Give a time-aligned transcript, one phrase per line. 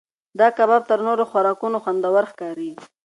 [0.39, 2.71] دا کباب تر نورو خوراکونو خوندور ښکاري.